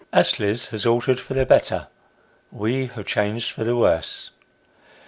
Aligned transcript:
Astley's 0.11 0.65
has 0.69 0.83
altered 0.83 1.19
for 1.19 1.35
the 1.35 1.45
better 1.45 1.87
we 2.51 2.87
have 2.87 3.05
changed 3.05 3.51
for 3.51 3.63
the 3.63 3.75
worse. 3.77 4.31